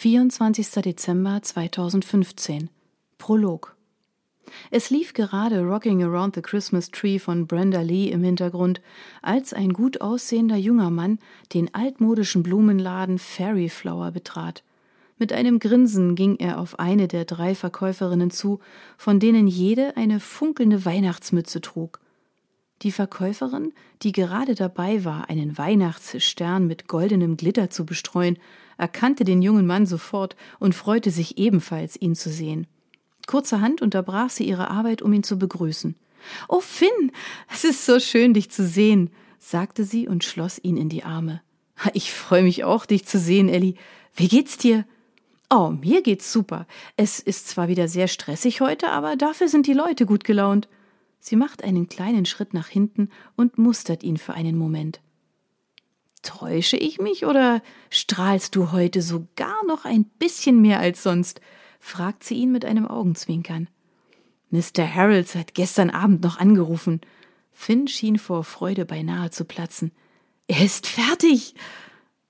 24. 0.00 0.80
Dezember 0.82 1.42
2015 1.42 2.70
Prolog 3.18 3.74
Es 4.70 4.90
lief 4.90 5.12
gerade 5.12 5.62
Rocking 5.62 6.04
Around 6.04 6.36
the 6.36 6.40
Christmas 6.40 6.92
Tree 6.92 7.18
von 7.18 7.48
Brenda 7.48 7.80
Lee 7.80 8.08
im 8.08 8.22
Hintergrund, 8.22 8.80
als 9.22 9.52
ein 9.52 9.72
gut 9.72 10.00
aussehender 10.00 10.54
junger 10.54 10.90
Mann 10.90 11.18
den 11.52 11.74
altmodischen 11.74 12.44
Blumenladen 12.44 13.18
Fairy 13.18 13.68
Flower 13.68 14.12
betrat. 14.12 14.62
Mit 15.18 15.32
einem 15.32 15.58
Grinsen 15.58 16.14
ging 16.14 16.36
er 16.36 16.60
auf 16.60 16.78
eine 16.78 17.08
der 17.08 17.24
drei 17.24 17.56
Verkäuferinnen 17.56 18.30
zu, 18.30 18.60
von 18.96 19.18
denen 19.18 19.48
jede 19.48 19.96
eine 19.96 20.20
funkelnde 20.20 20.84
Weihnachtsmütze 20.84 21.60
trug. 21.60 21.98
Die 22.82 22.92
Verkäuferin, 22.92 23.72
die 24.02 24.12
gerade 24.12 24.54
dabei 24.54 25.04
war, 25.04 25.28
einen 25.28 25.58
Weihnachtsstern 25.58 26.68
mit 26.68 26.86
goldenem 26.86 27.36
Glitter 27.36 27.70
zu 27.70 27.84
bestreuen, 27.84 28.38
erkannte 28.78 29.24
den 29.24 29.42
jungen 29.42 29.66
Mann 29.66 29.84
sofort 29.84 30.36
und 30.58 30.74
freute 30.74 31.10
sich 31.10 31.36
ebenfalls, 31.36 32.00
ihn 32.00 32.14
zu 32.14 32.30
sehen. 32.30 32.66
Kurzerhand 33.26 33.82
unterbrach 33.82 34.30
sie 34.30 34.44
ihre 34.44 34.70
Arbeit, 34.70 35.02
um 35.02 35.12
ihn 35.12 35.22
zu 35.22 35.38
begrüßen. 35.38 35.94
Oh, 36.48 36.60
Finn, 36.60 37.12
es 37.52 37.64
ist 37.64 37.84
so 37.84 38.00
schön, 38.00 38.32
dich 38.32 38.50
zu 38.50 38.66
sehen, 38.66 39.10
sagte 39.38 39.84
sie 39.84 40.08
und 40.08 40.24
schloss 40.24 40.58
ihn 40.62 40.76
in 40.76 40.88
die 40.88 41.04
Arme. 41.04 41.42
Ich 41.92 42.12
freue 42.12 42.42
mich 42.42 42.64
auch, 42.64 42.86
dich 42.86 43.06
zu 43.06 43.18
sehen, 43.18 43.48
Elli. 43.48 43.76
Wie 44.14 44.28
geht's 44.28 44.56
dir? 44.56 44.84
Oh, 45.50 45.70
mir 45.70 46.02
geht's 46.02 46.32
super. 46.32 46.66
Es 46.96 47.20
ist 47.20 47.48
zwar 47.48 47.68
wieder 47.68 47.88
sehr 47.88 48.08
stressig 48.08 48.60
heute, 48.60 48.90
aber 48.90 49.16
dafür 49.16 49.48
sind 49.48 49.66
die 49.66 49.74
Leute 49.74 50.04
gut 50.04 50.24
gelaunt. 50.24 50.68
Sie 51.20 51.36
macht 51.36 51.64
einen 51.64 51.88
kleinen 51.88 52.26
Schritt 52.26 52.52
nach 52.52 52.68
hinten 52.68 53.10
und 53.36 53.58
mustert 53.58 54.02
ihn 54.02 54.16
für 54.16 54.34
einen 54.34 54.56
Moment. 54.56 55.00
Täusche 56.22 56.76
ich 56.76 56.98
mich 56.98 57.24
oder 57.24 57.62
strahlst 57.90 58.54
du 58.56 58.72
heute 58.72 59.02
sogar 59.02 59.64
noch 59.66 59.84
ein 59.84 60.04
bisschen 60.04 60.60
mehr 60.60 60.80
als 60.80 61.02
sonst? 61.02 61.40
fragt 61.80 62.24
sie 62.24 62.34
ihn 62.34 62.52
mit 62.52 62.64
einem 62.64 62.86
Augenzwinkern. 62.86 63.68
Mr. 64.50 64.92
Harolds 64.92 65.34
hat 65.34 65.54
gestern 65.54 65.90
Abend 65.90 66.22
noch 66.22 66.38
angerufen. 66.38 67.00
Finn 67.52 67.88
schien 67.88 68.18
vor 68.18 68.44
Freude 68.44 68.84
beinahe 68.84 69.30
zu 69.30 69.44
platzen. 69.44 69.92
Er 70.46 70.64
ist 70.64 70.86
fertig! 70.86 71.54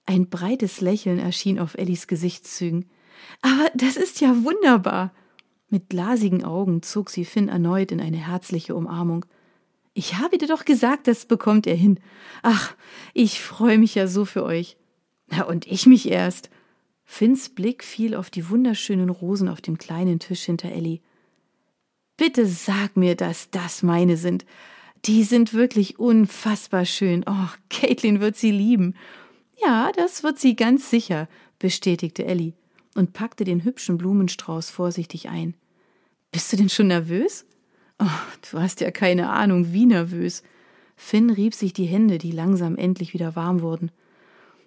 Ein 0.06 0.28
breites 0.28 0.80
Lächeln 0.80 1.18
erschien 1.18 1.58
auf 1.58 1.76
Ellis 1.76 2.06
Gesichtszügen. 2.06 2.90
Aber 3.42 3.70
das 3.74 3.96
ist 3.96 4.20
ja 4.20 4.44
wunderbar! 4.44 5.12
Mit 5.70 5.90
glasigen 5.90 6.44
Augen 6.44 6.82
zog 6.82 7.10
sie 7.10 7.24
Finn 7.24 7.48
erneut 7.48 7.92
in 7.92 8.00
eine 8.00 8.16
herzliche 8.16 8.74
Umarmung. 8.74 9.26
Ich 9.98 10.14
habe 10.14 10.38
dir 10.38 10.46
doch 10.46 10.64
gesagt, 10.64 11.08
das 11.08 11.26
bekommt 11.26 11.66
er 11.66 11.74
hin. 11.74 11.98
Ach, 12.44 12.76
ich 13.14 13.40
freue 13.40 13.78
mich 13.78 13.96
ja 13.96 14.06
so 14.06 14.24
für 14.24 14.44
euch. 14.44 14.76
Na, 15.26 15.42
und 15.42 15.66
ich 15.66 15.86
mich 15.86 16.08
erst. 16.08 16.50
Finns 17.04 17.48
Blick 17.48 17.82
fiel 17.82 18.14
auf 18.14 18.30
die 18.30 18.48
wunderschönen 18.48 19.10
Rosen 19.10 19.48
auf 19.48 19.60
dem 19.60 19.76
kleinen 19.76 20.20
Tisch 20.20 20.44
hinter 20.44 20.70
Ellie. 20.70 21.00
Bitte 22.16 22.46
sag 22.46 22.96
mir, 22.96 23.16
dass 23.16 23.50
das 23.50 23.82
meine 23.82 24.16
sind. 24.16 24.46
Die 25.04 25.24
sind 25.24 25.52
wirklich 25.52 25.98
unfassbar 25.98 26.84
schön. 26.84 27.24
Oh, 27.26 27.48
Caitlin 27.68 28.20
wird 28.20 28.36
sie 28.36 28.52
lieben. 28.52 28.94
Ja, 29.60 29.90
das 29.96 30.22
wird 30.22 30.38
sie 30.38 30.54
ganz 30.54 30.90
sicher, 30.90 31.28
bestätigte 31.58 32.24
Ellie 32.24 32.52
und 32.94 33.14
packte 33.14 33.42
den 33.42 33.64
hübschen 33.64 33.98
Blumenstrauß 33.98 34.70
vorsichtig 34.70 35.28
ein. 35.28 35.54
Bist 36.30 36.52
du 36.52 36.56
denn 36.56 36.68
schon 36.68 36.86
nervös? 36.86 37.47
Oh, 37.98 38.06
du 38.50 38.60
hast 38.60 38.80
ja 38.80 38.90
keine 38.90 39.30
Ahnung, 39.30 39.72
wie 39.72 39.86
nervös. 39.86 40.42
Finn 40.96 41.30
rieb 41.30 41.54
sich 41.54 41.72
die 41.72 41.86
Hände, 41.86 42.18
die 42.18 42.32
langsam 42.32 42.76
endlich 42.76 43.14
wieder 43.14 43.36
warm 43.36 43.62
wurden. 43.62 43.90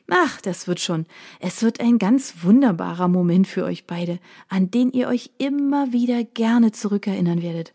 Ach, 0.10 0.42
das 0.42 0.68
wird 0.68 0.80
schon. 0.80 1.06
Es 1.40 1.62
wird 1.62 1.80
ein 1.80 1.98
ganz 1.98 2.44
wunderbarer 2.44 3.08
Moment 3.08 3.48
für 3.48 3.64
euch 3.64 3.86
beide, 3.86 4.20
an 4.50 4.70
den 4.70 4.92
ihr 4.92 5.08
euch 5.08 5.32
immer 5.38 5.94
wieder 5.94 6.24
gerne 6.24 6.72
zurückerinnern 6.72 7.42
werdet. 7.42 7.74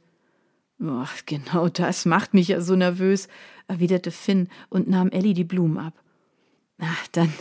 Oh, 0.79 1.07
genau 1.25 1.69
das 1.69 2.05
macht 2.05 2.35
mich 2.35 2.49
ja 2.49 2.61
so 2.61 2.77
nervös, 2.77 3.29
erwiderte 3.69 4.11
Finn 4.11 4.49
und 4.69 4.89
nahm 4.89 5.11
Ellie 5.11 5.33
die 5.33 5.45
Blumen 5.45 5.79
ab. 5.79 5.95
Na, 6.77 6.89
dann 7.13 7.33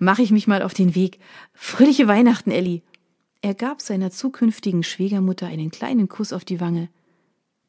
mache 0.00 0.22
ich 0.22 0.32
mich 0.32 0.48
mal 0.48 0.62
auf 0.62 0.74
den 0.74 0.96
Weg. 0.96 1.20
Fröhliche 1.54 2.08
Weihnachten, 2.08 2.50
Elli. 2.50 2.82
Er 3.42 3.54
gab 3.54 3.80
seiner 3.80 4.10
zukünftigen 4.10 4.82
Schwiegermutter 4.82 5.46
einen 5.46 5.70
kleinen 5.70 6.08
Kuss 6.08 6.32
auf 6.32 6.44
die 6.44 6.60
Wange. 6.60 6.88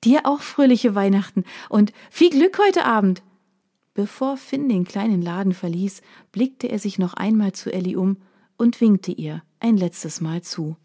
Dir 0.04 0.26
auch 0.26 0.42
fröhliche 0.42 0.96
Weihnachten 0.96 1.44
und 1.70 1.94
viel 2.10 2.32
Glück 2.32 2.58
heute 2.58 2.86
Abend. 2.86 3.22
Bevor 3.94 4.38
Finn 4.38 4.70
den 4.70 4.86
kleinen 4.86 5.22
Laden 5.22 5.54
verließ, 5.54 6.02
blickte 6.32 6.68
er 6.68 6.80
sich 6.80 6.98
noch 6.98 7.14
einmal 7.14 7.52
zu 7.52 7.72
Elli 7.72 7.96
um 7.96 8.18
und 8.58 8.82
winkte 8.82 9.12
ihr 9.12 9.44
ein 9.60 9.78
letztes 9.78 10.22
Mal 10.22 10.42
zu. 10.42 10.76